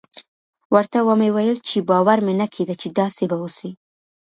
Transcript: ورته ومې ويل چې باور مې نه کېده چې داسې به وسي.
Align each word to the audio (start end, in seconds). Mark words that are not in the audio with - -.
ورته 0.73 0.99
ومې 1.07 1.29
ويل 1.35 1.57
چې 1.69 1.77
باور 1.89 2.17
مې 2.25 2.33
نه 2.41 2.47
کېده 2.53 2.75
چې 2.81 2.87
داسې 2.99 3.23
به 3.29 3.37
وسي. 3.43 3.71